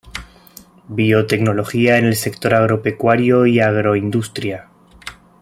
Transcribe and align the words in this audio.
Biotecnología 0.87 1.99
en 1.99 2.05
el 2.05 2.15
Sector 2.15 2.55
Agropecuario 2.55 3.45
y 3.45 3.59
Agroindustria. 3.59 4.67